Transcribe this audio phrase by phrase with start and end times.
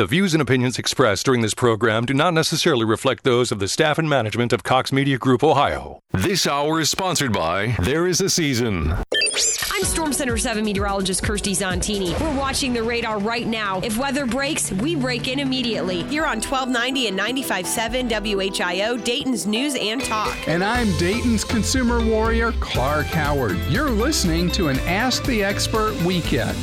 [0.00, 3.68] The views and opinions expressed during this program do not necessarily reflect those of the
[3.68, 6.00] staff and management of Cox Media Group Ohio.
[6.12, 8.92] This hour is sponsored by There Is a Season.
[8.94, 12.18] I'm Storm Center 7 meteorologist Kirstie Zontini.
[12.18, 13.82] We're watching the radar right now.
[13.82, 16.04] If weather breaks, we break in immediately.
[16.04, 20.34] You're on 1290 and 95.7 WHIO, Dayton's News and Talk.
[20.48, 23.58] And I'm Dayton's consumer warrior, Clark Howard.
[23.68, 26.56] You're listening to an Ask the Expert weekend.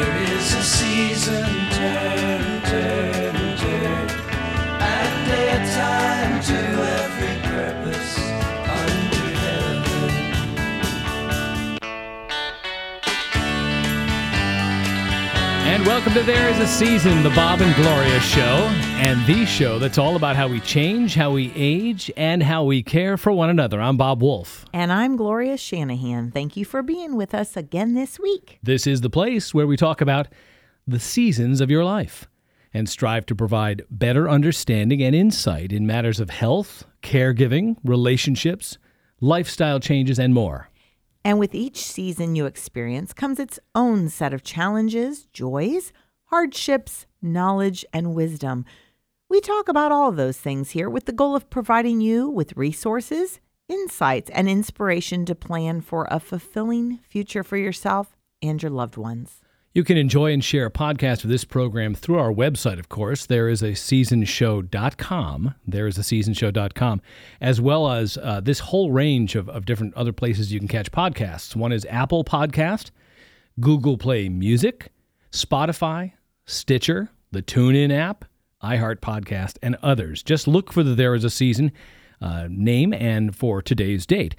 [0.00, 3.09] There is a season, turn, turn,
[15.80, 18.68] And welcome to There Is a Season, the Bob and Gloria Show,
[19.00, 22.82] and the show that's all about how we change, how we age, and how we
[22.82, 23.80] care for one another.
[23.80, 24.66] I'm Bob Wolf.
[24.74, 26.32] And I'm Gloria Shanahan.
[26.32, 28.58] Thank you for being with us again this week.
[28.62, 30.28] This is the place where we talk about
[30.86, 32.28] the seasons of your life
[32.74, 38.76] and strive to provide better understanding and insight in matters of health, caregiving, relationships,
[39.22, 40.69] lifestyle changes, and more.
[41.24, 45.92] And with each season you experience comes its own set of challenges, joys,
[46.26, 48.64] hardships, knowledge, and wisdom.
[49.28, 53.38] We talk about all those things here with the goal of providing you with resources,
[53.68, 59.39] insights, and inspiration to plan for a fulfilling future for yourself and your loved ones.
[59.72, 63.24] You can enjoy and share a podcast of this program through our website, of course.
[63.26, 65.54] There is a seasonshow.com.
[65.64, 67.00] There is a seasonshow.com,
[67.40, 70.90] as well as uh, this whole range of, of different other places you can catch
[70.90, 71.54] podcasts.
[71.54, 72.90] One is Apple Podcast,
[73.60, 74.90] Google Play Music,
[75.30, 76.14] Spotify,
[76.46, 78.24] Stitcher, the TuneIn app,
[78.64, 80.24] iHeart Podcast, and others.
[80.24, 81.70] Just look for the There Is a Season
[82.20, 84.34] uh, name and for today's date.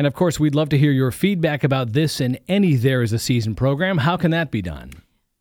[0.00, 3.12] And of course, we'd love to hear your feedback about this and any There Is
[3.12, 3.98] a Season program.
[3.98, 4.92] How can that be done?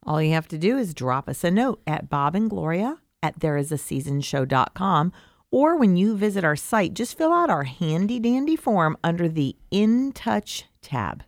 [0.06, 3.40] All you have to do is drop us a note at Bob and Gloria at
[3.40, 5.14] thereisaseasonshow.com
[5.50, 9.56] or when you visit our site, just fill out our handy dandy form under the
[9.72, 11.24] In Touch tab.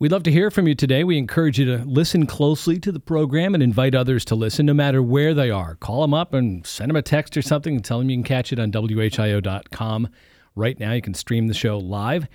[0.00, 1.04] We'd love to hear from you today.
[1.04, 4.74] We encourage you to listen closely to the program and invite others to listen no
[4.74, 5.76] matter where they are.
[5.76, 8.24] Call them up and send them a text or something and tell them you can
[8.24, 10.08] catch it on WHIO.com.
[10.56, 12.26] Right now, you can stream the show live.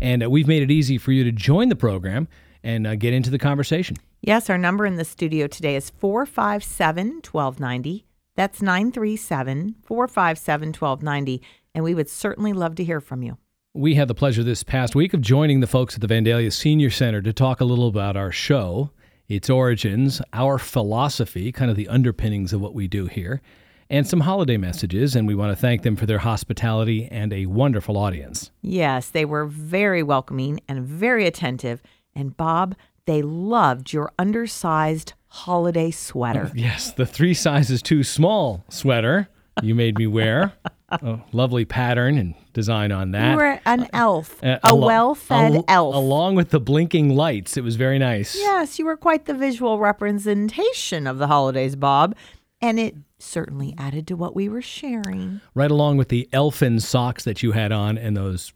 [0.00, 2.28] And uh, we've made it easy for you to join the program
[2.62, 3.96] and uh, get into the conversation.
[4.20, 8.04] Yes, our number in the studio today is 457 1290.
[8.34, 11.42] That's 937 457 1290.
[11.74, 13.38] And we would certainly love to hear from you.
[13.74, 16.90] We had the pleasure this past week of joining the folks at the Vandalia Senior
[16.90, 18.90] Center to talk a little about our show,
[19.28, 23.40] its origins, our philosophy, kind of the underpinnings of what we do here,
[23.90, 25.16] and some holiday messages.
[25.16, 28.50] And we want to thank them for their hospitality and a wonderful audience.
[28.62, 31.82] Yes, they were very welcoming and very attentive.
[32.14, 32.74] And Bob,
[33.06, 36.50] they loved your undersized holiday sweater.
[36.54, 39.28] Yes, the three sizes too small sweater
[39.62, 40.52] you made me wear.
[40.90, 43.32] a lovely pattern and design on that.
[43.32, 45.94] You were an elf, Uh, a alo- well fed al- elf.
[45.94, 47.56] Along with the blinking lights.
[47.56, 48.34] It was very nice.
[48.36, 52.14] Yes, you were quite the visual representation of the holidays, Bob.
[52.60, 55.40] And it certainly added to what we were sharing.
[55.54, 58.52] Right along with the elfin socks that you had on and those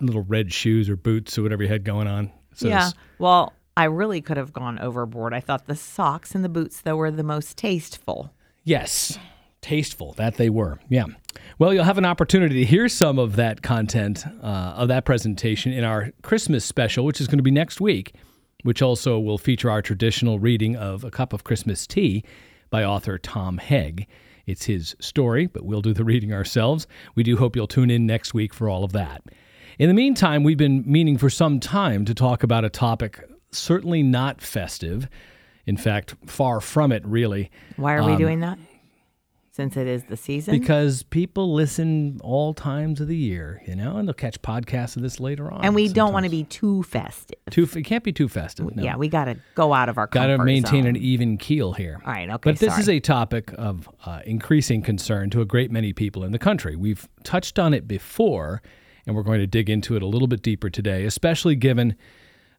[0.00, 2.30] little red shoes or boots or whatever you had going on.
[2.54, 2.90] So yeah.
[3.18, 5.32] Well, I really could have gone overboard.
[5.32, 8.32] I thought the socks and the boots, though, were the most tasteful.
[8.64, 9.18] Yes,
[9.62, 10.78] tasteful that they were.
[10.88, 11.06] Yeah.
[11.58, 15.72] Well, you'll have an opportunity to hear some of that content uh, of that presentation
[15.72, 18.14] in our Christmas special, which is going to be next week,
[18.62, 22.24] which also will feature our traditional reading of A Cup of Christmas Tea
[22.72, 24.06] by author Tom Hegg.
[24.46, 26.88] It's his story, but we'll do the reading ourselves.
[27.14, 29.22] We do hope you'll tune in next week for all of that.
[29.78, 33.22] In the meantime, we've been meaning for some time to talk about a topic
[33.52, 35.06] certainly not festive.
[35.66, 37.50] In fact, far from it, really.
[37.76, 38.58] Why are we Um, doing that?
[39.54, 40.58] Since it is the season?
[40.58, 45.02] Because people listen all times of the year, you know, and they'll catch podcasts of
[45.02, 45.62] this later on.
[45.62, 47.38] and we don't want to be too festive.
[47.50, 47.68] too.
[47.76, 48.74] It can't be too festive.
[48.74, 48.82] No.
[48.82, 50.96] Yeah, we got to go out of our got to maintain zone.
[50.96, 52.00] an even keel here.
[52.06, 55.70] All right, okay, But this is a topic of uh, increasing concern to a great
[55.70, 56.74] many people in the country.
[56.74, 58.62] We've touched on it before,
[59.06, 61.94] and we're going to dig into it a little bit deeper today, especially given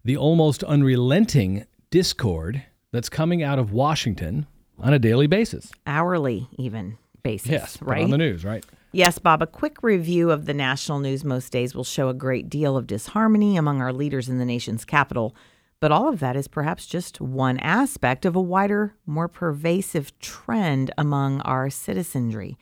[0.03, 4.45] the almost unrelenting discord that's coming out of Washington
[4.79, 5.71] on a daily basis.
[5.87, 8.03] hourly even basis, Yes, right?
[8.03, 8.65] on the news, right?
[8.91, 12.47] Yes, Bob, a quick review of the national news most days will show a great
[12.49, 15.35] deal of disharmony among our leaders in the nation's capital.
[15.79, 20.91] But all of that is perhaps just one aspect of a wider, more pervasive trend
[20.97, 22.57] among our citizenry.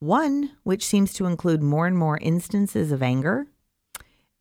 [0.00, 3.46] One which seems to include more and more instances of anger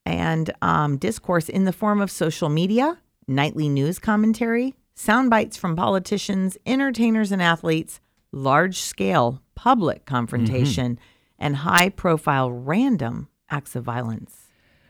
[0.06, 2.98] and um, discourse in the form of social media,
[3.28, 8.02] nightly news commentary, sound bites from politicians, entertainers, and athletes,
[8.34, 11.00] large scale public confrontation,
[11.38, 14.48] and high profile random acts of violence.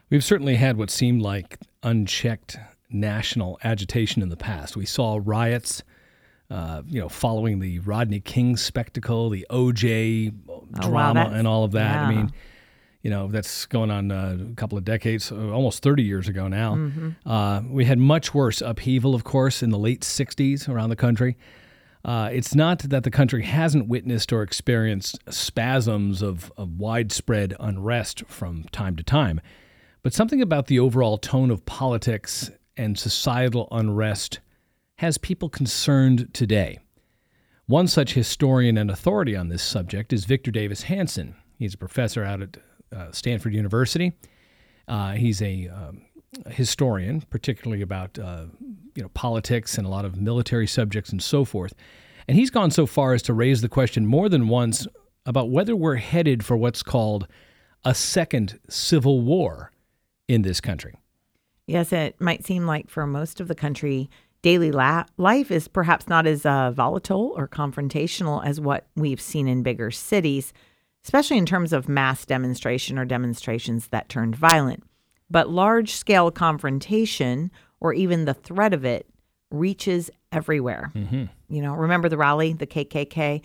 [0.09, 2.57] We've certainly had what seemed like unchecked
[2.89, 4.75] national agitation in the past.
[4.75, 5.83] We saw riots,
[6.49, 10.31] uh, you know, following the Rodney King spectacle, the OJ
[10.81, 11.99] drama, that's- and all of that.
[11.99, 12.31] I mean,
[13.01, 16.47] you know, that's going on uh, a couple of decades, uh, almost 30 years ago
[16.47, 16.75] now.
[17.25, 21.37] Uh, we had much worse upheaval, of course, in the late 60s around the country.
[22.03, 28.23] Uh, it's not that the country hasn't witnessed or experienced spasms of, of widespread unrest
[28.27, 29.41] from time to time,
[30.01, 34.39] but something about the overall tone of politics and societal unrest
[34.95, 36.79] has people concerned today.
[37.65, 41.35] One such historian and authority on this subject is Victor Davis Hanson.
[41.57, 42.57] He's a professor out at
[42.95, 44.13] uh, Stanford University.
[44.87, 46.01] Uh, he's a um,
[46.47, 48.45] historian, particularly about uh,
[48.95, 51.73] you know politics and a lot of military subjects and so forth.
[52.27, 54.87] And he's gone so far as to raise the question more than once
[55.25, 57.27] about whether we're headed for what's called
[57.83, 59.71] a second civil war
[60.27, 60.95] in this country.
[61.65, 64.09] Yes, it might seem like for most of the country,
[64.41, 69.47] daily la- life is perhaps not as uh, volatile or confrontational as what we've seen
[69.47, 70.53] in bigger cities,
[71.03, 74.83] especially in terms of mass demonstration or demonstrations that turned violent.
[75.29, 79.07] But large scale confrontation, or even the threat of it,
[79.51, 80.91] reaches everywhere.
[81.47, 83.41] You know, remember the rally, the KKK?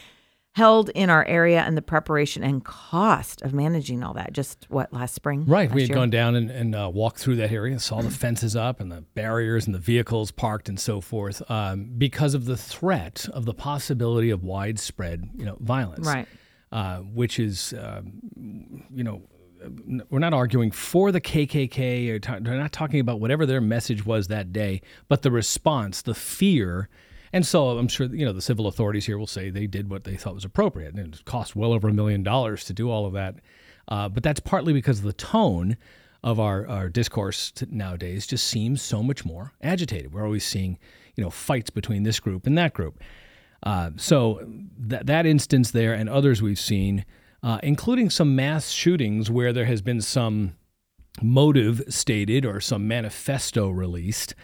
[0.53, 4.33] Held in our area and the preparation and cost of managing all that.
[4.33, 5.45] Just what last spring?
[5.47, 5.69] Right.
[5.69, 5.97] last We had year?
[5.97, 8.93] gone down and, and uh, walked through that area and saw the fences up and
[8.93, 13.47] the barriers and the vehicles parked and so forth um, because of the threat of
[13.47, 16.07] the possibility of widespread, you know, violence.
[16.07, 16.29] Right.
[16.73, 19.23] Uh, which is, um, you know,
[20.11, 22.09] we're not arguing for the KKK.
[22.11, 26.15] Or we're not talking about whatever their message was that day, but the response, the
[26.15, 26.89] fear.
[27.33, 30.05] And so I'm sure you know the civil authorities here will say they did what
[30.05, 33.07] they thought was appropriate, and it cost well over a million dollars to do all
[33.07, 33.37] of that.
[33.89, 35.77] Uh, but that's partly because the tone
[36.23, 40.13] of our, our discourse nowadays just seems so much more agitated.
[40.13, 40.79] We're always seeing
[41.17, 43.03] you know fights between this group and that group.
[43.65, 44.47] Uh, so
[44.79, 47.05] that that instance there and others we've seen,
[47.43, 50.55] uh, including some mass shootings where there has been some
[51.23, 54.35] motive stated or some manifesto released.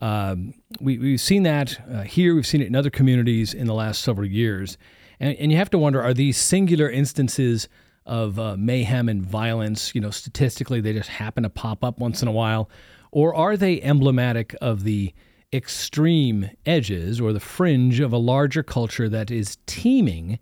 [0.00, 2.34] Um, we, we've seen that uh, here.
[2.36, 4.78] We've seen it in other communities in the last several years,
[5.18, 7.68] and, and you have to wonder: Are these singular instances
[8.06, 9.92] of uh, mayhem and violence?
[9.92, 12.70] You know, statistically, they just happen to pop up once in a while,
[13.10, 15.12] or are they emblematic of the
[15.52, 20.38] extreme edges or the fringe of a larger culture that is teeming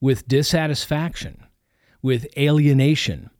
[0.00, 1.44] with dissatisfaction,
[2.02, 3.30] with alienation,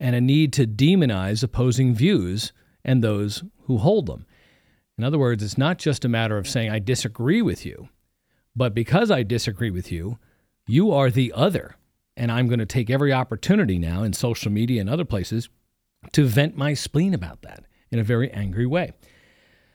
[0.00, 2.52] and a need to demonize opposing views
[2.84, 4.26] and those who hold them.
[4.98, 7.88] In other words, it's not just a matter of saying, I disagree with you,
[8.54, 10.18] but because I disagree with you,
[10.66, 11.76] you are the other.
[12.16, 15.48] And I'm going to take every opportunity now in social media and other places
[16.12, 18.92] to vent my spleen about that in a very angry way.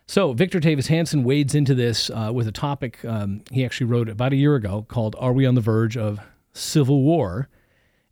[0.09, 4.09] So, Victor Davis Hanson wades into this uh, with a topic um, he actually wrote
[4.09, 6.19] about a year ago called Are We on the Verge of
[6.51, 7.47] Civil War?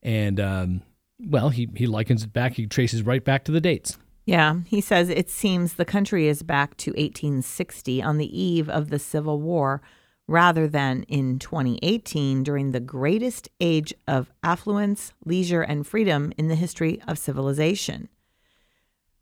[0.04, 0.84] And, um,
[1.20, 3.98] well, he, he likens it back, he traces right back to the dates.
[4.28, 8.92] Yeah, he says it seems the country is back to 1860 on the eve of
[8.92, 9.82] the Civil War
[10.28, 16.54] rather than in 2018 during the greatest age of affluence, leisure, and freedom in the
[16.54, 18.08] history of civilization.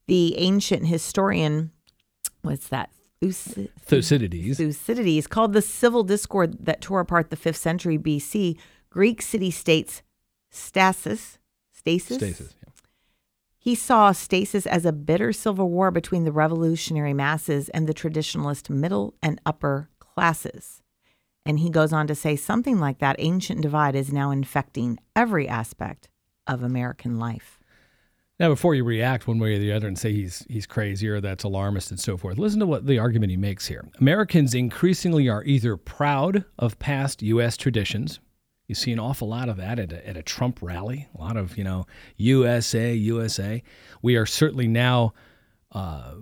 [0.07, 1.71] The ancient historian,
[2.45, 2.89] what's that?
[3.21, 4.57] Thucy- Thucydides.
[4.57, 8.57] Thucydides called the civil discord that tore apart the 5th century BC
[8.89, 10.03] Greek city states
[10.51, 11.37] stasis.
[11.73, 12.17] Stasis?
[12.17, 12.55] Stasis.
[12.63, 12.71] yeah.
[13.57, 18.69] He saw stasis as a bitter civil war between the revolutionary masses and the traditionalist
[18.69, 20.81] middle and upper classes.
[21.47, 25.47] And he goes on to say something like that ancient divide is now infecting every
[25.47, 26.09] aspect
[26.47, 27.59] of American life.
[28.37, 31.21] Now, before you react one way or the other and say he's he's crazy or
[31.21, 33.87] that's alarmist and so forth, listen to what the argument he makes here.
[33.99, 37.55] Americans increasingly are either proud of past U.S.
[37.55, 38.19] traditions.
[38.67, 41.07] You see an awful lot of that at a, at a Trump rally.
[41.15, 41.85] A lot of you know
[42.17, 43.63] USA, USA.
[44.01, 45.13] We are certainly now
[45.71, 46.15] uh,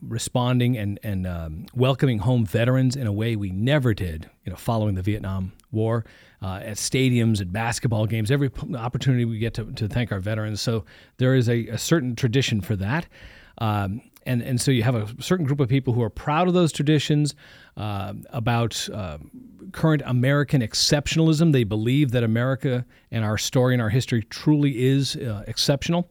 [0.00, 4.28] responding and and um, welcoming home veterans in a way we never did.
[4.44, 6.04] You know, following the Vietnam War,
[6.42, 10.60] uh, at stadiums, at basketball games, every opportunity we get to, to thank our veterans.
[10.60, 10.84] So
[11.16, 13.06] there is a, a certain tradition for that.
[13.58, 16.54] Um, and, and so you have a certain group of people who are proud of
[16.54, 17.34] those traditions,
[17.76, 19.18] uh, about uh,
[19.72, 21.52] current American exceptionalism.
[21.52, 26.08] They believe that America and our story and our history truly is uh, exceptional.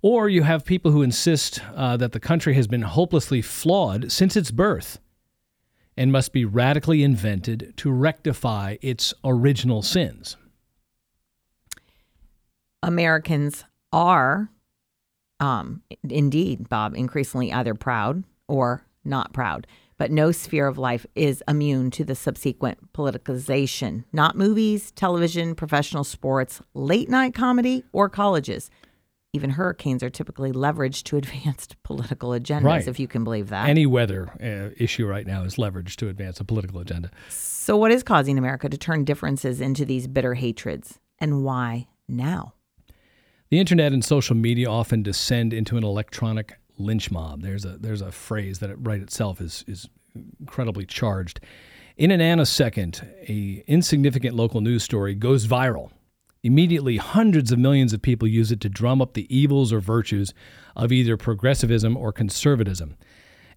[0.00, 4.36] Or you have people who insist uh, that the country has been hopelessly flawed since
[4.36, 5.00] its birth
[5.98, 10.36] and must be radically invented to rectify its original sins.
[12.84, 14.48] Americans are,
[15.40, 19.66] um, indeed, Bob, increasingly either proud or not proud.
[19.96, 24.04] But no sphere of life is immune to the subsequent politicization.
[24.12, 28.70] Not movies, television, professional sports, late night comedy, or colleges.
[29.34, 32.88] Even hurricanes are typically leveraged to advanced political agendas, Right.
[32.88, 33.68] if you can believe that.
[33.68, 37.10] Any weather uh, issue right now is leveraged to advance a political agenda.
[37.28, 40.98] so, what is causing America to turn differences into these bitter hatreds?
[41.18, 42.54] And why now?
[43.50, 47.42] The internet and social media often descend into an electronic lynch mob.
[47.42, 49.88] There's a there's a phrase that it right itself is is
[50.40, 51.40] incredibly charged.
[51.96, 55.90] In a nanosecond, a insignificant local news story goes viral.
[56.42, 60.32] Immediately, hundreds of millions of people use it to drum up the evils or virtues
[60.76, 62.96] of either progressivism or conservatism.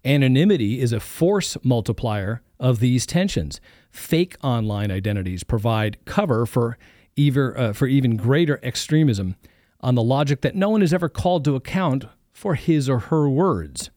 [0.04, 3.60] Anonymity is a force multiplier of these tensions.
[3.90, 6.76] Fake online identities provide cover for
[7.14, 9.36] either, uh, for even greater extremism
[9.80, 13.28] on the logic that no one is ever called to account for his or her
[13.28, 13.90] words.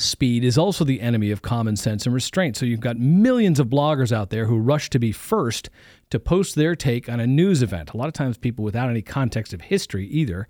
[0.00, 2.56] Speed is also the enemy of common sense and restraint.
[2.56, 5.70] So you've got millions of bloggers out there who rush to be first
[6.10, 7.92] to post their take on a news event.
[7.92, 10.46] A lot of times, people without any context of history either,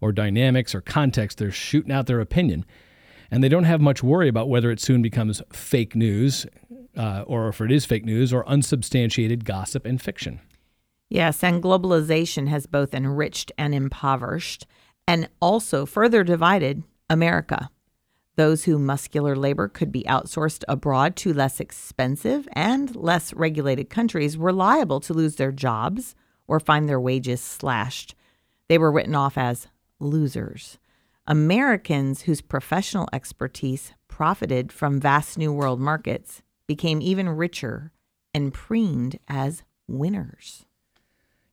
[0.00, 2.64] or dynamics or context, they're shooting out their opinion.
[3.28, 6.46] And they don't have much worry about whether it soon becomes fake news,
[6.96, 10.40] uh, or if it is fake news, or unsubstantiated gossip and fiction.
[11.08, 14.64] Yes, and globalization has both enriched and impoverished,
[15.08, 17.68] and also further divided America.
[18.36, 24.38] Those who muscular labor could be outsourced abroad to less expensive and less regulated countries
[24.38, 26.14] were liable to lose their jobs
[26.46, 28.14] or find their wages slashed.
[28.68, 29.68] They were written off as
[30.00, 30.78] losers.
[31.26, 37.92] Americans whose professional expertise profited from vast new world markets became even richer
[38.34, 40.64] and preened as winners.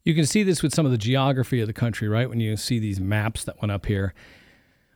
[0.05, 2.29] You can see this with some of the geography of the country, right?
[2.29, 4.13] When you see these maps that went up here,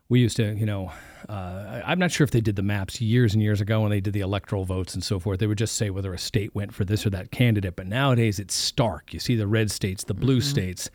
[0.08, 0.92] we used to, you know,
[1.30, 3.90] uh, I- I'm not sure if they did the maps years and years ago when
[3.92, 5.40] they did the electoral votes and so forth.
[5.40, 7.76] They would just say whether a state went for this or that candidate.
[7.76, 9.14] But nowadays it's stark.
[9.14, 10.90] You see the red states, the blue states,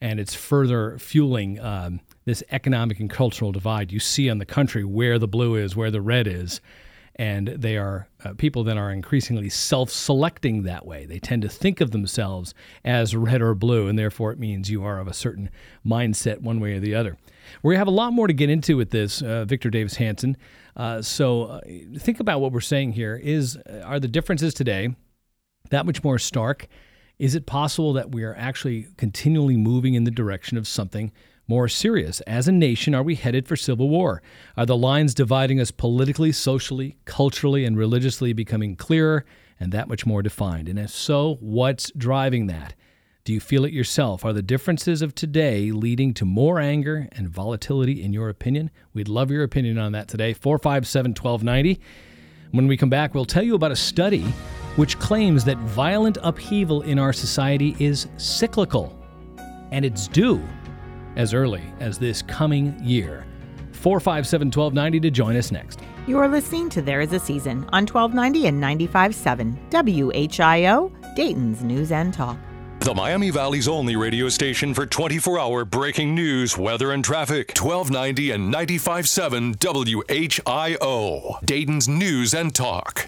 [0.00, 3.92] and it's further fueling um, this economic and cultural divide.
[3.92, 6.60] You see on the country where the blue is, where the red is
[7.16, 11.04] and they are uh, people that are increasingly self-selecting that way.
[11.04, 12.54] They tend to think of themselves
[12.84, 15.50] as red or blue, and therefore it means you are of a certain
[15.84, 17.18] mindset, one way or the other.
[17.62, 20.36] We have a lot more to get into with this, uh, Victor Davis Hanson.
[20.76, 21.60] Uh, so uh,
[21.98, 24.94] think about what we're saying here: is uh, are the differences today
[25.70, 26.66] that much more stark?
[27.18, 31.12] Is it possible that we are actually continually moving in the direction of something
[31.52, 32.22] more serious?
[32.22, 34.22] As a nation, are we headed for civil war?
[34.56, 39.26] Are the lines dividing us politically, socially, culturally, and religiously becoming clearer
[39.60, 40.66] and that much more defined?
[40.66, 42.72] And if so, what's driving that?
[43.24, 44.24] Do you feel it yourself?
[44.24, 48.70] Are the differences of today leading to more anger and volatility in your opinion?
[48.94, 50.32] We'd love your opinion on that today.
[50.32, 51.78] 457 1290.
[52.52, 54.24] When we come back, we'll tell you about a study
[54.76, 58.98] which claims that violent upheaval in our society is cyclical
[59.70, 60.42] and it's due
[61.16, 63.24] as early as this coming year.
[63.72, 65.80] 457 1290 to join us next.
[66.06, 71.92] You are listening to There Is a Season on 1290 and 95.7 WHIO, Dayton's News
[71.92, 72.38] and Talk.
[72.80, 77.56] The Miami Valley's only radio station for 24 hour breaking news, weather, and traffic.
[77.56, 79.54] 1290 and 95.7
[80.40, 81.44] WHIO.
[81.44, 83.06] Dayton's News and Talk.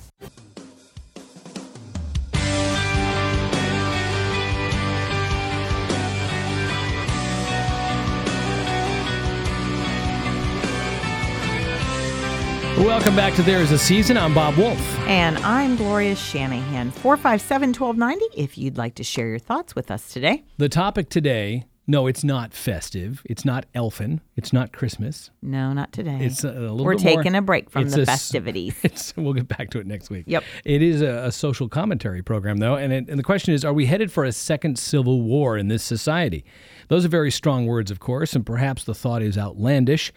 [12.84, 14.18] Welcome back to There Is a Season.
[14.18, 14.78] I'm Bob Wolf.
[15.08, 16.90] And I'm Gloria Shanahan.
[16.90, 20.44] 457 1290 if you'd like to share your thoughts with us today.
[20.58, 23.22] The topic today no, it's not festive.
[23.26, 24.20] It's not elfin.
[24.36, 25.30] It's not Christmas.
[25.42, 26.18] No, not today.
[26.20, 28.74] It's a, a little We're bit more- taking a break from it's the a festivities.
[28.84, 30.24] It's, we'll get back to it next week.
[30.26, 30.44] Yep.
[30.64, 33.72] It is a, a social commentary program, though, and, it, and the question is: Are
[33.72, 36.44] we headed for a second civil war in this society?
[36.88, 40.12] Those are very strong words, of course, and perhaps the thought is outlandish,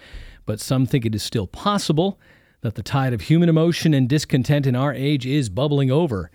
[0.46, 2.20] but some think it is still possible
[2.68, 6.30] that the tide of human emotion and discontent in our age is bubbling over,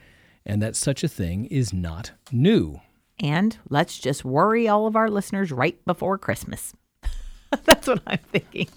[0.47, 2.81] and that such a thing is not new.
[3.21, 6.73] and let's just worry all of our listeners right before Christmas.
[7.67, 8.71] That's what I'm thinking.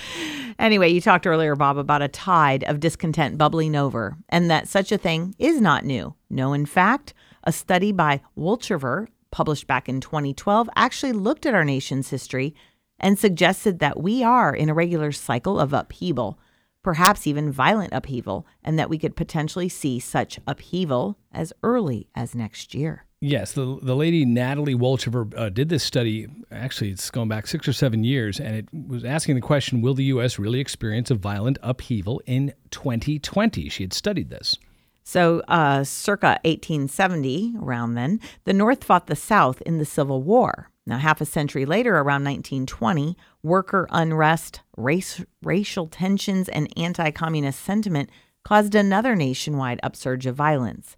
[0.60, 4.92] anyway, you talked earlier, Bob, about a tide of discontent bubbling over, and that such
[4.92, 6.14] a thing is not new.
[6.30, 11.64] No, in fact, a study by Wolchover, published back in 2012, actually looked at our
[11.64, 12.54] nation's history
[13.00, 16.38] and suggested that we are in a regular cycle of upheaval.
[16.82, 22.34] Perhaps even violent upheaval, and that we could potentially see such upheaval as early as
[22.34, 23.06] next year.
[23.24, 26.26] Yes, the the lady Natalie Wolchover uh, did this study.
[26.50, 29.94] Actually, it's going back six or seven years, and it was asking the question: Will
[29.94, 30.40] the U.S.
[30.40, 33.68] really experience a violent upheaval in 2020?
[33.68, 34.56] She had studied this.
[35.04, 40.71] So, uh, circa 1870, around then, the North fought the South in the Civil War.
[40.84, 47.60] Now, half a century later, around 1920, worker unrest, race, racial tensions, and anti communist
[47.60, 48.10] sentiment
[48.42, 50.96] caused another nationwide upsurge of violence.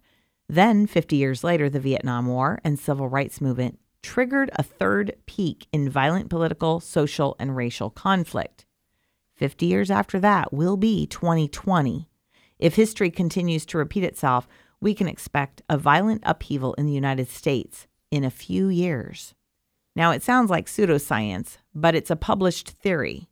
[0.49, 5.67] Then, 50 years later, the Vietnam War and civil rights movement triggered a third peak
[5.71, 8.65] in violent political, social, and racial conflict.
[9.35, 12.07] 50 years after that will be 2020.
[12.57, 14.47] If history continues to repeat itself,
[14.79, 19.33] we can expect a violent upheaval in the United States in a few years.
[19.95, 23.29] Now, it sounds like pseudoscience, but it's a published theory.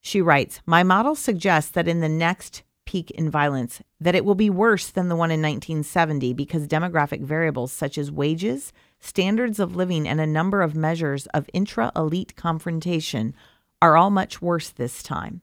[0.00, 4.34] She writes, "My model suggests that in the next peak in violence that it will
[4.34, 9.76] be worse than the one in 1970 because demographic variables such as wages, standards of
[9.76, 13.34] living, and a number of measures of intra elite confrontation
[13.80, 15.40] are all much worse this time.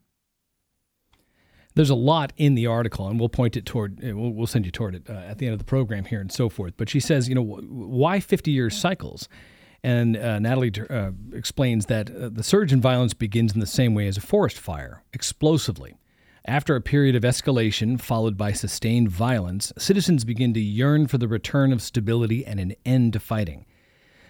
[1.76, 4.72] There's a lot in the article, and we'll point it toward, we'll, we'll send you
[4.72, 6.74] toward it uh, at the end of the program here and so forth.
[6.78, 9.30] But she says, you know, why 50 year cycles?
[9.84, 13.94] And uh, Natalie uh, explains that uh, the surge in violence begins in the same
[13.94, 15.96] way as a forest fire, explosively.
[16.46, 21.28] After a period of escalation followed by sustained violence, citizens begin to yearn for the
[21.28, 23.66] return of stability and an end to fighting.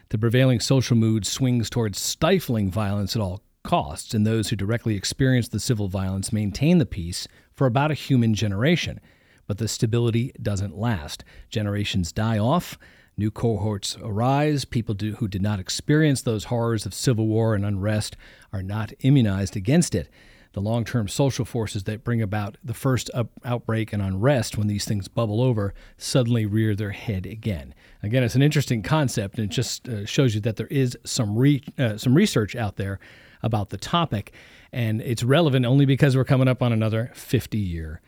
[0.09, 4.95] The prevailing social mood swings towards stifling violence at all costs, and those who directly
[4.95, 8.99] experience the civil violence maintain the peace for about a human generation.
[9.47, 11.23] But the stability doesn't last.
[11.49, 12.77] Generations die off,
[13.19, 14.65] new cohorts arise.
[14.65, 18.15] People do, who did not experience those horrors of civil war and unrest
[18.51, 20.09] are not immunized against it.
[20.53, 24.65] The long term social forces that bring about the first up, outbreak and unrest when
[24.65, 27.75] these things bubble over suddenly rear their head again.
[28.01, 31.37] Again, it's an interesting concept, and it just uh, shows you that there is some,
[31.37, 32.99] re- uh, some research out there
[33.43, 34.33] about the topic,
[34.71, 38.01] and it's relevant only because we're coming up on another 50 year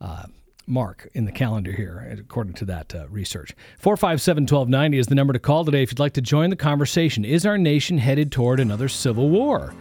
[0.00, 0.26] uh,
[0.68, 3.54] mark in the calendar here, according to that uh, research.
[3.78, 7.24] 457 1290 is the number to call today if you'd like to join the conversation.
[7.24, 9.74] Is our nation headed toward another civil war?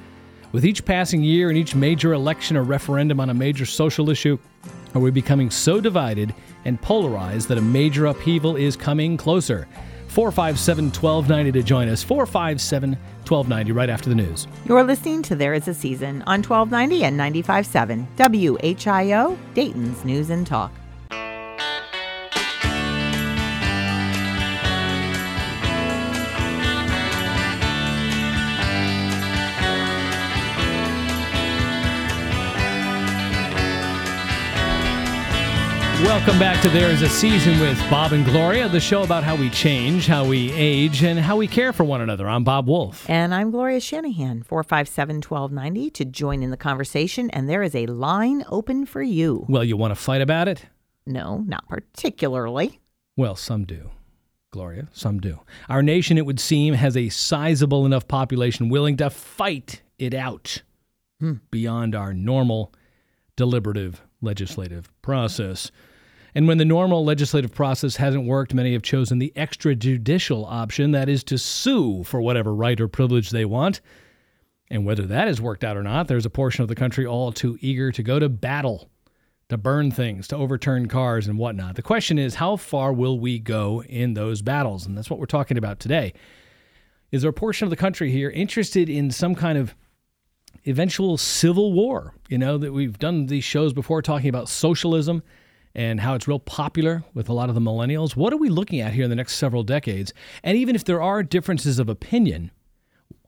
[0.51, 4.37] With each passing year and each major election or referendum on a major social issue,
[4.95, 6.33] are we becoming so divided
[6.65, 9.67] and polarized that a major upheaval is coming closer?
[10.17, 12.01] 457 1290 to join us.
[12.01, 12.93] 457
[13.27, 14.47] 1290 right after the news.
[14.65, 20.47] You're listening to There Is a Season on 1290 and 95.7 WHIO, Dayton's News and
[20.47, 20.71] Talk.
[36.03, 39.35] Welcome back to There Is a Season with Bob and Gloria, the show about how
[39.35, 42.29] we change, how we age, and how we care for one another.
[42.29, 43.09] I'm Bob Wolf.
[43.09, 47.31] And I'm Gloria Shanahan, 457 1290 to join in the conversation.
[47.31, 49.45] And there is a line open for you.
[49.49, 50.67] Well, you want to fight about it?
[51.07, 52.79] No, not particularly.
[53.15, 53.89] Well, some do.
[54.51, 55.39] Gloria, some do.
[55.67, 60.61] Our nation, it would seem, has a sizable enough population willing to fight it out
[61.19, 61.33] Hmm.
[61.49, 62.71] beyond our normal
[63.35, 65.71] deliberative legislative process.
[66.35, 71.09] And when the normal legislative process hasn't worked, many have chosen the extrajudicial option that
[71.09, 73.81] is to sue for whatever right or privilege they want.
[74.69, 77.31] And whether that has worked out or not, there's a portion of the country all
[77.31, 78.89] too eager to go to battle,
[79.49, 81.75] to burn things, to overturn cars and whatnot.
[81.75, 84.85] The question is, how far will we go in those battles?
[84.85, 86.13] And that's what we're talking about today.
[87.11, 89.73] Is there a portion of the country here interested in some kind of
[90.65, 92.13] eventual civil war?
[92.27, 95.23] You know, that we've done these shows before talking about socialism
[95.77, 98.15] and how it's real popular with a lot of the millennials.
[98.15, 100.11] What are we looking at here in the next several decades?
[100.43, 102.49] And even if there are differences of opinion,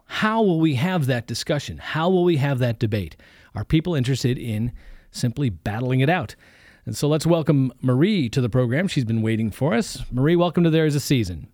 [0.05, 1.77] how will we have that discussion?
[1.77, 3.15] How will we have that debate?
[3.53, 4.71] Are people interested in
[5.11, 6.35] simply battling it out?
[6.87, 8.87] And so let's welcome Marie to the program.
[8.87, 10.03] She's been waiting for us.
[10.11, 11.47] Marie, welcome to There Is a Season.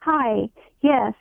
[0.00, 0.48] Hi.
[0.80, 1.12] Yes.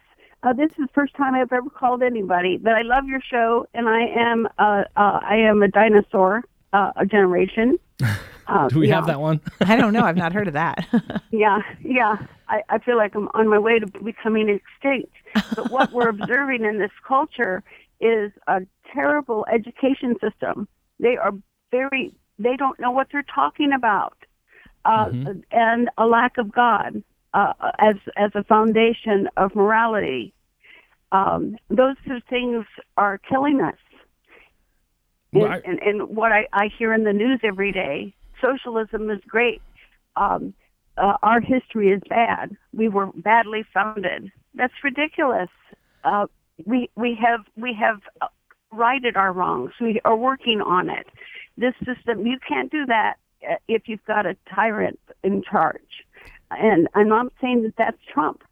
[0.41, 3.67] Uh, this is the first time I've ever called anybody, but I love your show,
[3.73, 7.77] and I am uh, uh, I am a dinosaur uh, a generation.
[8.47, 8.95] Uh, Do we yeah.
[8.95, 9.41] have that one?
[9.62, 10.03] I don't know.
[10.03, 10.86] I've not heard of that.
[11.31, 12.15] Yeah, yeah.
[12.47, 15.12] I, I feel like I'm on my way to becoming extinct.
[15.55, 17.62] But what we're observing in this culture
[17.99, 18.62] is a
[18.93, 20.67] terrible education system.
[20.99, 21.34] They are
[21.71, 24.15] very, they don't know what they're talking about,
[24.86, 25.10] uh,
[25.51, 27.03] and a lack of God
[27.34, 30.34] uh, as as a foundation of morality.
[31.12, 33.75] Um, those two things are killing us.
[35.34, 39.19] And, I- and, and what I, I hear in the news every day, socialism is
[39.28, 39.62] great.
[40.15, 40.54] Um,
[40.98, 42.56] uh, our history is bad.
[42.74, 44.32] We were badly founded.
[44.54, 45.50] That's ridiculous.
[46.04, 46.28] Uh,
[46.65, 48.00] we we have we have
[48.71, 49.71] righted our wrongs.
[49.82, 51.08] We are working on it.
[51.58, 53.15] This system, you can't do that
[53.50, 56.06] uh, if you've got a tyrant in charge.
[56.52, 58.43] And I'm not saying that that's Trump.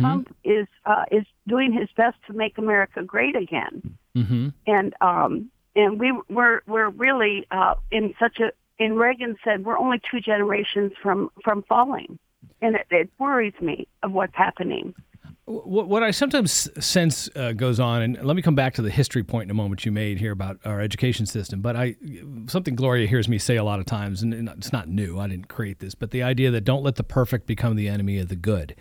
[0.00, 4.48] Trump is uh, is doing his best to make America great again Mm-hmm.
[4.66, 8.52] and um and we we're we're really uh in such a
[8.84, 12.18] and Reagan said we're only two generations from from falling
[12.60, 14.94] and it, it worries me of what's happening
[15.44, 19.24] What, I sometimes sense uh, goes on, and let me come back to the history
[19.24, 21.60] point in a moment you made here about our education system.
[21.60, 21.96] But I,
[22.46, 25.18] something Gloria hears me say a lot of times, and it's not new.
[25.18, 28.18] I didn't create this, but the idea that don't let the perfect become the enemy
[28.18, 28.76] of the good.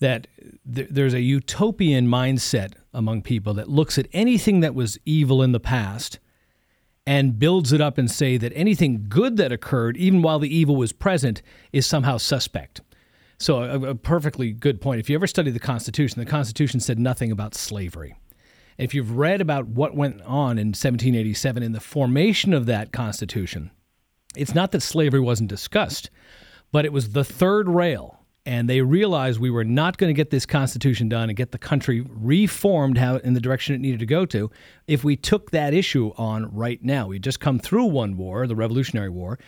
[0.00, 0.26] That
[0.74, 5.52] th- there's a utopian mindset among people that looks at anything that was evil in
[5.52, 6.18] the past
[7.06, 10.76] and builds it up and say that anything good that occurred, even while the evil
[10.76, 12.80] was present, is somehow suspect.
[13.38, 15.00] So, a, a perfectly good point.
[15.00, 18.16] If you ever study the Constitution, the Constitution said nothing about slavery.
[18.78, 23.70] If you've read about what went on in 1787 in the formation of that Constitution,
[24.36, 26.10] it's not that slavery wasn't discussed,
[26.72, 28.23] but it was the third rail.
[28.46, 31.58] And they realized we were not going to get this Constitution done and get the
[31.58, 34.50] country reformed how, in the direction it needed to go to
[34.86, 37.06] if we took that issue on right now.
[37.06, 39.38] We'd just come through one war, the Revolutionary War,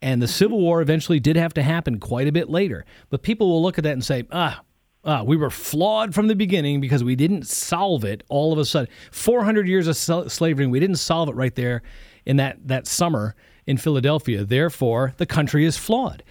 [0.00, 2.86] and the Civil War eventually did have to happen quite a bit later.
[3.10, 4.62] But people will look at that and say, ah,
[5.04, 8.64] ah, we were flawed from the beginning because we didn't solve it all of a
[8.64, 8.88] sudden.
[9.10, 11.82] 400 years of sl- slavery, we didn't solve it right there
[12.24, 13.34] in that, that summer
[13.66, 14.44] in Philadelphia.
[14.44, 16.22] Therefore, the country is flawed.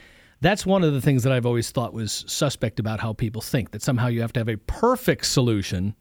[0.42, 3.72] That's one of the things that I've always thought was suspect about how people think
[3.72, 5.96] that somehow you have to have a perfect solution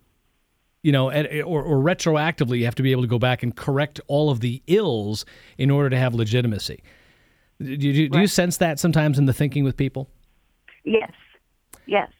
[0.87, 4.01] you know, or, or retroactively, you have to be able to go back and correct
[4.07, 5.25] all of the ills
[5.59, 6.81] in order to have legitimacy.
[7.59, 10.09] Do you, do you sense that sometimes in the thinking with people?
[10.85, 11.11] yes.
[11.87, 12.11] Yes.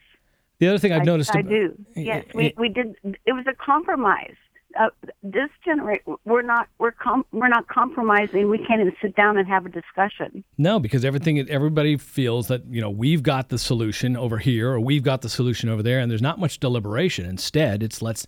[0.59, 1.77] The other thing I've I, noticed, I do.
[1.95, 2.25] yes.
[2.35, 4.35] we we did it was a compromise
[4.79, 4.89] uh,
[5.23, 9.49] this generation we're not we're com- we're not compromising we can't even sit down and
[9.49, 14.17] have a discussion no, because everything, everybody feels that you know we've got the solution
[14.17, 17.27] over here, or we've got the solution over there, and there's not much deliberation.
[17.27, 18.27] Instead, it's let's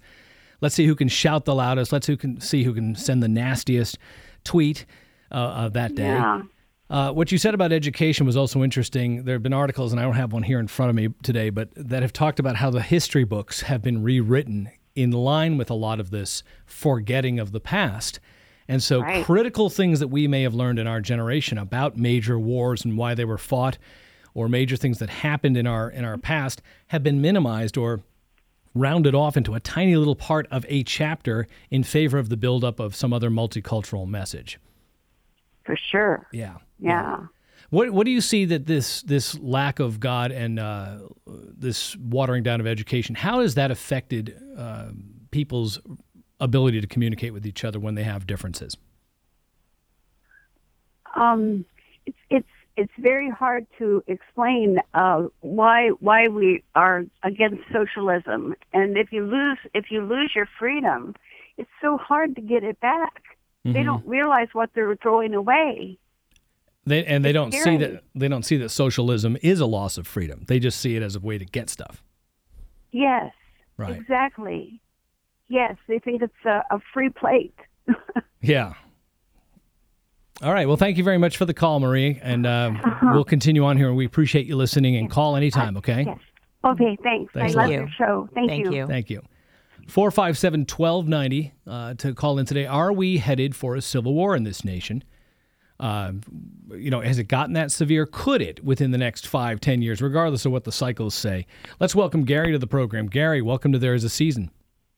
[0.60, 1.92] let's see who can shout the loudest.
[1.92, 3.98] Let's who can see who can send the nastiest
[4.44, 4.84] tweet
[5.32, 6.04] uh, of that day.
[6.04, 6.42] yeah
[6.90, 9.24] Uh, what you said about education was also interesting.
[9.24, 11.50] There have been articles, and I don't have one here in front of me today,
[11.50, 14.70] but that have talked about how the history books have been rewritten
[15.02, 18.18] in line with a lot of this forgetting of the past.
[18.66, 19.24] And so, Right.
[19.24, 23.14] critical things that we may have learned in our generation about major wars and why
[23.14, 23.78] they were fought,
[24.34, 28.00] or major things that happened in our in our past, have been minimized or
[28.74, 32.78] rounded off into a tiny little part of a chapter in favor of the buildup
[32.78, 34.58] of some other multicultural message.
[35.64, 36.56] for sure Yeah.
[36.78, 37.26] yeah.
[37.70, 42.42] What what do you see that this this lack of God and uh, this watering
[42.42, 43.14] down of education?
[43.14, 44.88] How has that affected uh,
[45.30, 45.78] people's
[46.40, 48.76] ability to communicate with each other when they have differences?
[51.18, 51.64] um,
[52.06, 58.96] it's it's it's very hard to explain uh, why why we are against socialism, and
[58.96, 61.14] if you lose if you lose your freedom,
[61.56, 63.22] it's so hard to get it back.
[63.64, 65.98] They don't realize what they're throwing away.
[66.88, 70.06] They, and they don't see that they don't see that socialism is a loss of
[70.06, 70.44] freedom.
[70.48, 72.02] They just see it as a way to get stuff.
[72.90, 73.32] Yes,
[73.76, 73.96] Right.
[73.96, 74.80] exactly.
[75.48, 77.54] Yes, they think it's a, a free plate.
[78.40, 78.74] Yeah.
[80.42, 80.68] All right.
[80.68, 82.70] Well, thank you very much for the call, Marie, and uh,
[83.02, 83.92] we'll continue on here.
[83.92, 85.76] We appreciate you listening and call anytime.
[85.78, 86.04] Okay.
[86.06, 86.18] Yes.
[86.64, 87.32] Okay, thanks.
[87.34, 87.74] Thanks a I love lot.
[87.74, 88.28] your show.
[88.34, 88.86] Thank, Thank you.
[88.86, 89.22] Thank you.
[89.88, 92.66] 457 1290 uh, to call in today.
[92.66, 95.02] Are we headed for a civil war in this nation?
[95.80, 96.12] Uh,
[96.70, 98.06] you know, has it gotten that severe?
[98.06, 101.46] Could it within the next five, ten years, regardless of what the cycles say?
[101.78, 103.06] Let's welcome Gary to the program.
[103.06, 104.50] Gary, welcome to There Is a Season.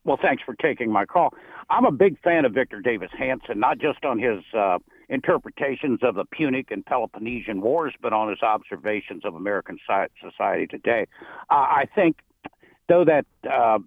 [0.05, 1.35] Well, thanks for taking my call.
[1.69, 4.79] I'm a big fan of Victor Davis Hanson, not just on his uh,
[5.11, 9.79] interpretations of the Punic and Peloponnesian Wars, but on his observations of American
[10.21, 11.07] society today.
[11.51, 12.17] Uh, I think,
[12.89, 13.79] though, that uh,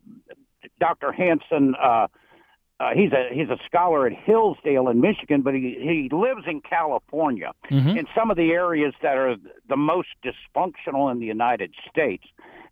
[0.79, 1.11] Dr.
[1.11, 1.75] Hanson.
[2.83, 6.59] Uh, he's a he's a scholar at Hillsdale in Michigan, but he he lives in
[6.59, 7.51] California
[7.97, 9.37] in some of the areas that are
[9.69, 12.25] the most dysfunctional in the United States,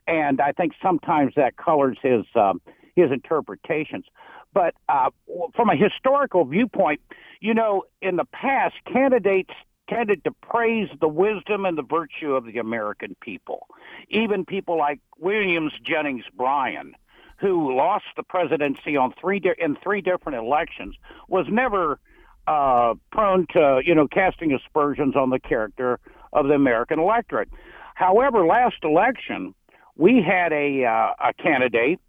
[0.08, 2.62] and I think sometimes that colors his um,
[2.96, 4.06] his interpretations.
[4.54, 5.12] But uh,
[5.56, 7.00] from a historical viewpoint,
[7.40, 9.54] you know, in the past, candidates
[9.88, 13.68] tended to praise the wisdom and the virtue of the American people.
[14.10, 16.96] Even people like Williams Jennings Bryan,
[17.42, 20.96] who lost the presidency on three di- in three different elections,
[21.28, 22.00] was never
[22.48, 26.00] uh, prone to you know casting aspersions on the character
[26.32, 27.50] of the American electorate.
[27.96, 29.54] However, last election
[29.96, 32.00] we had a uh, a candidate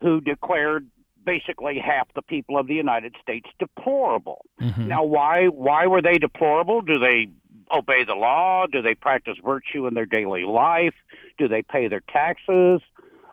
[0.00, 0.88] who declared
[1.24, 4.46] basically half the people of the United States deplorable.
[4.60, 4.88] Mm-hmm.
[4.88, 6.80] Now, why why were they deplorable?
[6.80, 7.28] Do they
[7.74, 8.66] obey the law?
[8.66, 10.94] Do they practice virtue in their daily life?
[11.36, 12.80] Do they pay their taxes?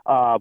[0.06, 0.40] Uh,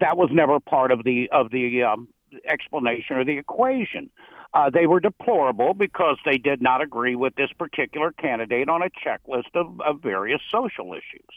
[0.00, 2.08] that was never part of the of the um,
[2.48, 4.10] explanation or the equation.
[4.54, 8.88] Uh, they were deplorable because they did not agree with this particular candidate on a
[8.88, 11.28] checklist of, of various social issues.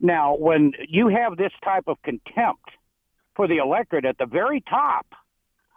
[0.00, 2.70] Now, when you have this type of contempt
[3.36, 5.06] for the electorate at the very top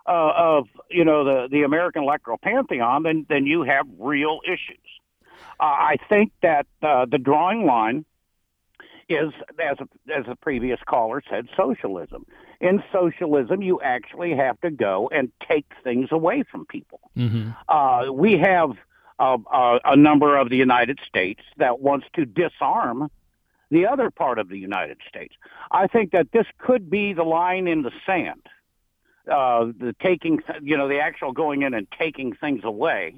[0.08, 4.78] uh, of you know the the American electoral pantheon, then then you have real issues.
[5.60, 8.06] Uh, I think that uh, the drawing line
[9.10, 12.26] is, as a, as a previous caller said, socialism.
[12.62, 17.00] In socialism, you actually have to go and take things away from people.
[17.18, 17.50] Mm-hmm.
[17.68, 18.72] Uh, we have
[19.20, 23.10] uh, uh, a number of the United States that wants to disarm
[23.70, 25.36] the other part of the United States.
[25.72, 28.42] I think that this could be the line in the sand.
[29.30, 33.16] Uh, the taking, you know, the actual going in and taking things away,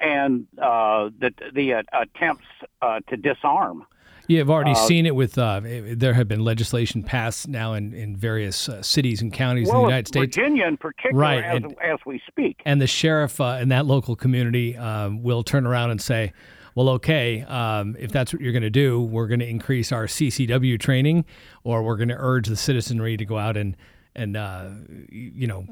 [0.00, 2.46] and uh, the the uh, attempts
[2.80, 3.84] uh, to disarm.
[4.26, 5.36] Yeah, I've already Uh, seen it with.
[5.36, 9.78] Uh, there have been legislation passed now in, in various uh, cities and counties well,
[9.80, 10.36] in the United States.
[10.36, 12.62] Virginia in particular, Right, as, and- as we speak.
[12.64, 16.32] and the sheriff uh, in that local community um, will turn around and say,
[16.74, 20.06] "Well, okay, um, if that's what you're going to do, we're going to increase our
[20.06, 21.24] CCW training,
[21.62, 23.76] or we're going to urge the citizenry to go out and
[24.16, 24.70] and uh,
[25.10, 25.66] you know."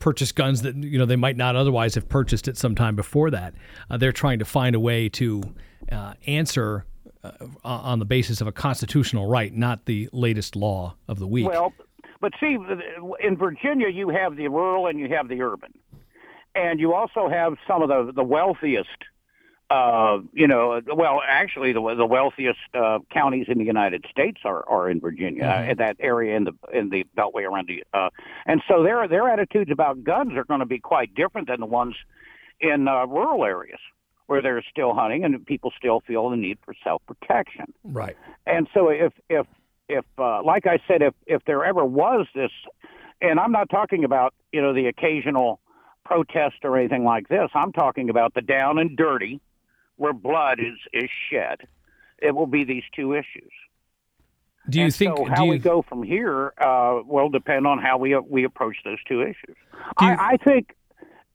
[0.00, 3.30] Purchase guns that you know they might not otherwise have purchased at some time before
[3.32, 3.52] that.
[3.90, 5.42] Uh, they're trying to find a way to
[5.92, 6.86] uh, answer
[7.22, 7.30] uh,
[7.64, 11.46] on the basis of a constitutional right, not the latest law of the week.
[11.48, 11.72] Well,
[12.20, 12.56] but see,
[13.22, 15.72] in Virginia, you have the rural and you have the urban,
[16.54, 18.88] and you also have some of the the wealthiest.
[19.70, 24.68] Uh, you know, well, actually, the the wealthiest uh, counties in the United States are,
[24.68, 25.70] are in Virginia, Mhm.
[25.70, 28.10] in that area in the in the beltway around the, uh,
[28.46, 31.66] and so their their attitudes about guns are going to be quite different than the
[31.66, 31.94] ones
[32.60, 33.78] in uh, rural areas
[34.30, 37.64] where they're still hunting and people still feel the need for self protection.
[37.82, 38.16] right.
[38.46, 39.44] And so if if
[39.88, 42.52] if uh, like I said, if if there ever was this,
[43.20, 45.58] and I'm not talking about you know the occasional
[46.04, 47.50] protest or anything like this.
[47.54, 49.40] I'm talking about the down and dirty,
[49.96, 51.66] where blood is is shed.
[52.22, 53.50] It will be these two issues.
[54.68, 55.16] Do you and think?
[55.16, 55.24] so?
[55.24, 58.76] do How you, we go from here uh, will depend on how we we approach
[58.84, 59.56] those two issues.
[60.00, 60.76] You- I, I think.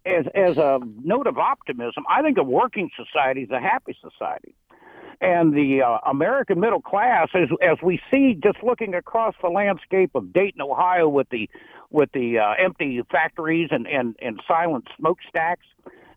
[0.05, 4.53] As, as a note of optimism, I think a working society is a happy society
[5.21, 10.11] and the uh, American middle class, as as we see, just looking across the landscape
[10.15, 11.49] of Dayton, Ohio, with the
[11.89, 15.65] with the uh, empty factories and, and and silent smokestacks,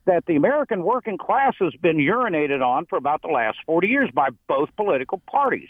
[0.06, 4.10] that the American working class has been urinated on for about the last forty years
[4.12, 5.68] by both political parties.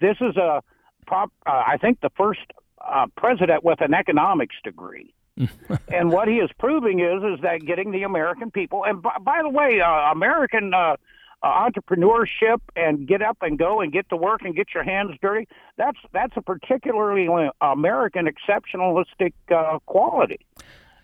[0.00, 0.62] This is a
[1.06, 2.40] prop, uh, I think, the first
[2.80, 5.12] uh, president with an economics degree.
[5.92, 9.42] and what he is proving is is that getting the American people and by, by
[9.42, 10.96] the way, uh, American uh,
[11.42, 15.12] uh, entrepreneurship and get up and go and get to work and get your hands
[15.22, 15.48] dirty.
[15.76, 17.28] That's that's a particularly
[17.60, 20.40] American exceptionalistic uh, quality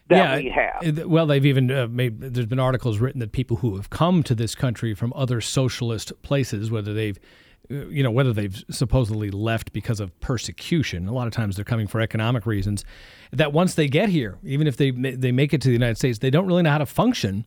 [0.09, 0.83] that we have.
[0.99, 2.21] uh, Well, they've even uh, made.
[2.21, 6.13] There's been articles written that people who have come to this country from other socialist
[6.23, 7.21] places, whether they've, uh,
[7.69, 11.09] you know, whether they've supposedly left because of persecution.
[11.09, 12.85] A lot of times they're coming for economic reasons.
[13.33, 16.19] That once they get here, even if they they make it to the United States,
[16.19, 17.47] they don't really know how to function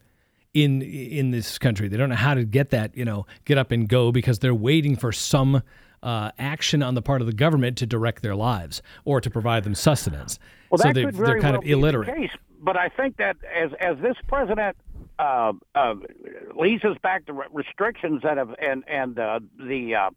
[0.53, 1.87] in in this country.
[1.87, 4.55] They don't know how to get that, you know, get up and go because they're
[4.55, 5.61] waiting for some
[6.01, 9.63] uh, action on the part of the government to direct their lives or to provide
[9.63, 10.39] them sustenance.
[10.69, 12.15] Well, so they, very kind well of illiterate.
[12.15, 14.77] case, but I think that as as this president
[15.19, 15.95] uh, uh,
[16.55, 20.09] leads us back to restrictions that have and and uh, the uh,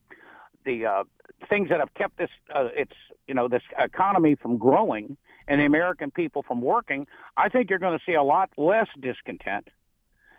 [0.64, 1.04] the uh,
[1.48, 5.16] things that have kept this uh, it's you know this economy from growing
[5.48, 8.86] and the American people from working, I think you're going to see a lot less
[9.00, 9.68] discontent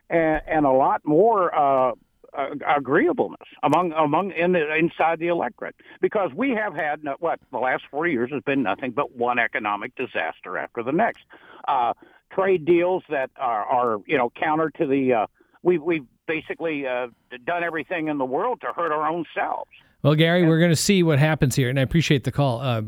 [0.10, 1.92] and, and a lot more uh,
[2.34, 7.60] uh, agreeableness among among in the, inside the electorate because we have had what the
[7.60, 11.24] last four years has been nothing but one economic disaster after the next.
[11.68, 11.94] Uh,
[12.34, 15.28] trade deals that are, are you know counter to the uh,
[15.62, 17.08] we we've basically uh,
[17.46, 19.70] done everything in the world to hurt our own selves.
[20.04, 22.60] Well, Gary, we're going to see what happens here, and I appreciate the call.
[22.60, 22.82] Uh,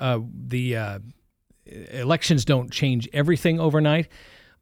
[0.00, 0.98] uh, the uh,
[1.66, 4.08] elections don't change everything overnight,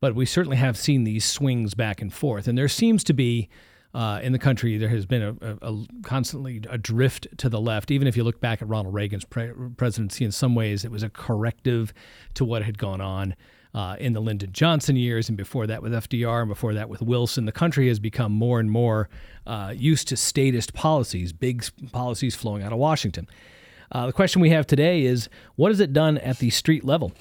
[0.01, 3.49] but we certainly have seen these swings back and forth, and there seems to be.
[3.95, 7.61] Uh, in the country, there has been a, a, a constantly a drift to the
[7.61, 7.91] left.
[7.91, 11.03] Even if you look back at Ronald Reagan's pre- presidency, in some ways, it was
[11.03, 11.93] a corrective
[12.33, 13.37] to what had gone on.
[13.75, 17.03] Uh, in the Lyndon Johnson years, and before that with FDR, and before that with
[17.03, 17.47] Wilson.
[17.47, 19.09] The country has become more and more
[19.47, 23.27] uh, used to statist policies, big policies flowing out of Washington.
[23.91, 27.13] Uh, the question we have today is what is it done at the street level?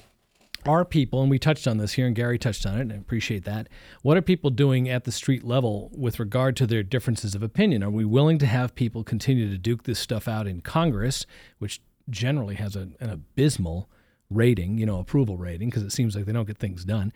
[0.64, 2.96] Are people, and we touched on this here, and Gary touched on it, and I
[2.96, 3.68] appreciate that.
[4.02, 7.82] What are people doing at the street level with regard to their differences of opinion?
[7.82, 11.26] Are we willing to have people continue to duke this stuff out in Congress,
[11.58, 13.88] which generally has a, an abysmal
[14.34, 17.12] rating, you know, approval rating, because it seems like they don't get things done.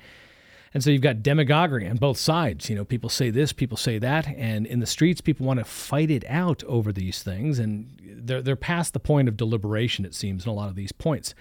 [0.75, 2.69] And so you've got demagoguery on both sides.
[2.69, 5.65] You know, people say this, people say that, and in the streets, people want to
[5.65, 10.05] fight it out over these things, and they're they're past the point of deliberation.
[10.05, 11.35] It seems in a lot of these points.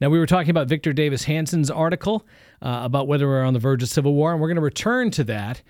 [0.00, 2.26] Now we were talking about Victor Davis Hanson's article
[2.60, 5.10] uh, about whether we're on the verge of civil war, and we're going to return
[5.12, 5.62] to that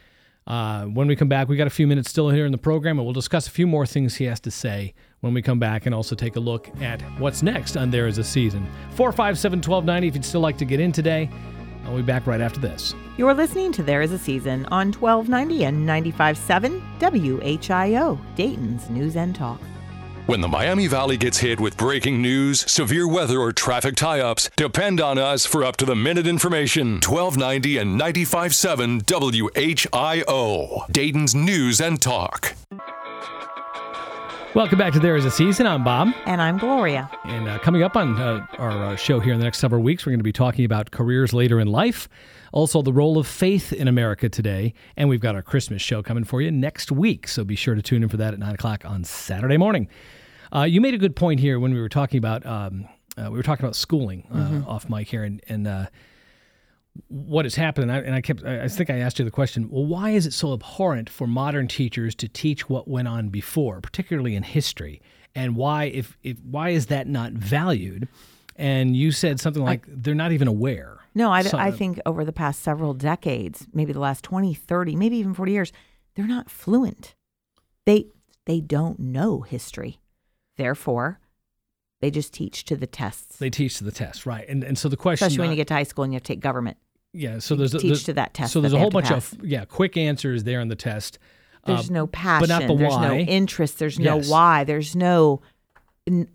[0.47, 1.47] uh, when we come back.
[1.49, 3.67] We got a few minutes still here in the program, and we'll discuss a few
[3.67, 6.69] more things he has to say when we come back, and also take a look
[6.83, 8.67] at what's next on There Is a Season.
[8.91, 10.07] Four five seven twelve ninety.
[10.07, 11.31] If you'd still like to get in today.
[11.87, 12.95] I'll be back right after this.
[13.19, 19.35] You're listening to There Is a Season on 1290 and 95.7 WHIO, Dayton's News and
[19.35, 19.61] Talk.
[20.27, 24.49] When the Miami Valley gets hit with breaking news, severe weather, or traffic tie ups,
[24.57, 26.95] depend on us for up to the minute information.
[26.95, 32.55] 1290 and 95.7 WHIO, Dayton's News and Talk.
[34.55, 35.67] Welcome back to There Is a Season.
[35.67, 36.15] I'm Bob.
[36.27, 37.11] And I'm Gloria.
[37.25, 40.07] And uh, coming up on uh, our uh, show here in the next several weeks,
[40.07, 42.09] we're going to be talking about careers later in life,
[42.53, 46.23] also the role of faith in America today, and we've got our Christmas show coming
[46.23, 47.27] for you next week.
[47.27, 49.89] So be sure to tune in for that at 9 o'clock on Saturday morning.
[50.55, 52.87] Uh, you made a good point here when we were talking about um,
[53.19, 54.69] uh, we were talking about schooling uh, Mm-hmm.
[54.69, 55.67] off mic here, and, and
[57.09, 57.91] what has happened.
[57.91, 59.69] And I, and I kept I I think I asked you the question.
[59.71, 63.81] Well, why is it so abhorrent for modern teachers to teach what went on before,
[63.81, 65.01] particularly in history?
[65.35, 68.09] And why if, if why is that not valued?
[68.57, 70.99] And you said something like they're not even aware.
[71.17, 74.95] No, I, So- I think over the past several decades, maybe the last 20, 30,
[74.97, 75.73] maybe even 40 years,
[76.15, 77.15] they're not fluent.
[77.87, 78.07] They
[78.47, 79.99] they don't know history.
[80.57, 81.19] Therefore,
[82.01, 83.39] they just teach to the tests.
[83.39, 84.49] they teach to the test, right?
[84.49, 86.23] And and so the question, Especially when you get to high school and you have
[86.23, 86.77] to take government.
[87.15, 89.33] Yeah, so there's a, teach there's- to that test So there's a whole bunch of
[89.43, 91.19] yeah quick answers there in the test.
[91.67, 92.47] There's Uh, no passion.
[92.47, 93.09] but not the there's why.
[93.09, 93.79] no interest.
[93.79, 94.65] There's no why.
[94.65, 95.41] There's no.
[96.07, 96.29] n-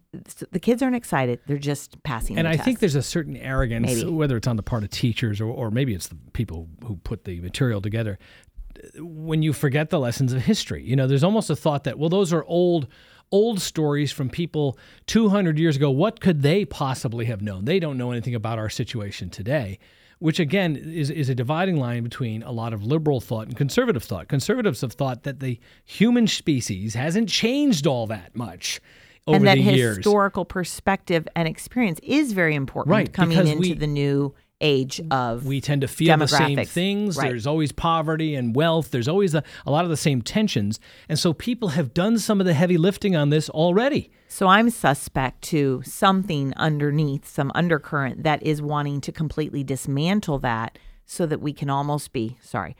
[0.51, 1.39] The kids aren't excited.
[1.45, 2.39] They're just passing.
[2.39, 4.09] And I think there's a certain arrogance, Maybe.
[4.09, 7.25] whether it's on the part of teachers or, or maybe it's the people who put
[7.25, 8.17] the material together,
[8.97, 10.83] when you forget the lessons of history.
[10.83, 12.87] You know, there's almost a thought that, well, those are old.
[13.31, 15.91] Old stories from people 200 years ago.
[15.91, 17.65] What could they possibly have known?
[17.65, 19.77] They don't know anything about our situation today,
[20.19, 24.03] which again is, is a dividing line between a lot of liberal thought and conservative
[24.03, 24.27] thought.
[24.27, 28.79] Conservatives have thought that the human species hasn't changed all that much
[29.27, 29.97] over and that the years.
[29.97, 35.13] historical perspective and experience is very important Right, coming into we- the new age mm.
[35.13, 37.17] of we tend to feel the same things.
[37.17, 37.29] Right.
[37.29, 38.91] There's always poverty and wealth.
[38.91, 40.79] There's always a, a lot of the same tensions.
[41.07, 44.11] And so people have done some of the heavy lifting on this already.
[44.27, 50.77] So I'm suspect to something underneath, some undercurrent that is wanting to completely dismantle that
[51.05, 52.75] so that we can almost be, sorry,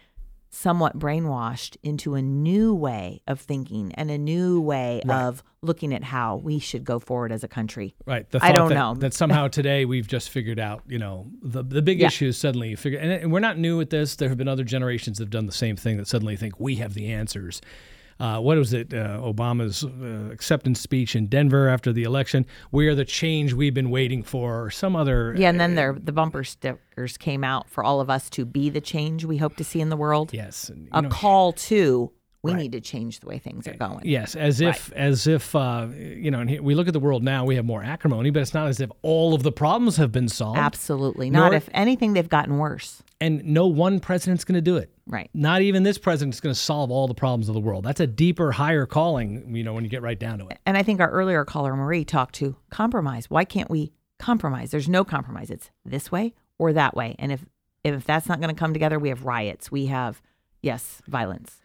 [0.50, 6.04] somewhat brainwashed into a new way of thinking and a new way of looking at
[6.04, 7.96] how we should go forward as a country.
[8.06, 8.30] Right.
[8.32, 8.94] The I don't that, know.
[8.96, 12.08] That somehow today we've just figured out, you know, the, the big Yeah.
[12.08, 14.16] issues suddenly figure and, and we're not new at this.
[14.16, 16.76] There have been other generations that have done the same thing that suddenly think we
[16.78, 17.62] have the answers.
[18.20, 18.94] Uh, what was it?
[18.94, 22.46] Uh, Obama's uh, acceptance speech in Denver after the election.
[22.72, 25.34] We are the change we've been waiting for, or some other.
[25.38, 28.70] Yeah, and then there, the bumper stickers came out for all of us to be
[28.70, 30.34] the change we hope to see in the world.
[30.34, 30.70] Yes.
[30.70, 34.02] and, A know, call to we need to change the way things are going.
[34.04, 37.24] Yes, as if as if uh, you know, and here, we look at the world
[37.24, 37.44] now.
[37.46, 40.30] We have more acrimony, but it's not as if all of the problems have been
[40.30, 40.58] solved.
[40.60, 41.30] Absolutely.
[41.30, 43.04] Not Nor- if anything, they've gotten worse.
[43.20, 44.90] and no one president's going to do it.
[45.06, 45.30] Right.
[45.34, 47.84] Not even this president's going to solve all the problems of the world.
[47.84, 49.54] That's a deeper, higher calling.
[49.56, 50.60] You know, when you get right down to it.
[50.66, 53.30] And I think our earlier caller, Marie, talked to compromise.
[53.30, 54.72] Why can't we compromise?
[54.72, 55.50] There's no compromise.
[55.50, 57.16] It's this way or that way.
[57.20, 57.44] And if
[57.84, 59.72] if that's not going to come together, we have riots.
[59.72, 60.22] We have,
[60.62, 61.60] yes, violence.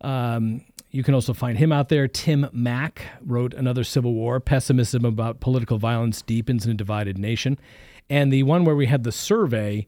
[0.00, 2.08] Um, you can also find him out there.
[2.08, 7.58] Tim Mak wrote Another Civil War Pessimism about Political Violence Deepens in a Divided Nation.
[8.10, 9.86] And the one where we had the survey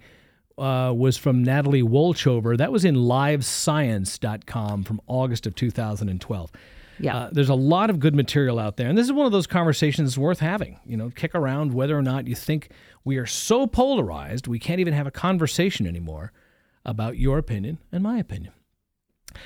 [0.61, 2.57] uh, was from Natalie Wolchover.
[2.57, 6.53] That was in livescience.com from August of 2012.
[6.99, 7.17] Yeah.
[7.17, 8.89] Uh, there's a lot of good material out there.
[8.89, 10.79] And this is one of those conversations worth having.
[10.85, 12.71] You know, kick around whether or not you think
[13.05, 16.33] we are so polarized we can't even have a conversation anymore
[16.85, 18.53] about your opinion and my opinion.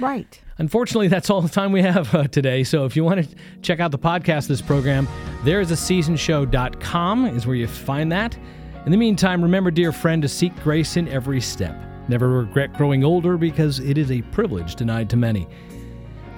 [0.01, 0.41] Right.
[0.59, 2.65] Unfortunately, that's all the time we have uh, today.
[2.65, 5.07] So if you want to check out the podcast of this program,
[5.45, 8.37] there is a seasonshow.com is where you find that.
[8.85, 11.74] In the meantime, remember, dear friend, to seek grace in every step.
[12.07, 15.49] Never regret growing older because it is a privilege denied to many.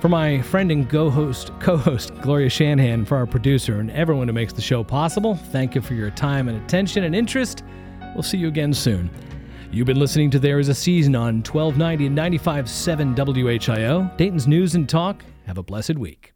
[0.00, 4.52] For my friend and co-host, co-host Gloria Shanahan, for our producer and everyone who makes
[4.52, 7.64] the show possible, thank you for your time and attention and interest.
[8.14, 9.10] We'll see you again soon.
[9.72, 14.76] You've been listening to There Is a Season on 1290 and 95.7 WHIO, Dayton's News
[14.76, 15.24] and Talk.
[15.46, 16.35] Have a blessed week.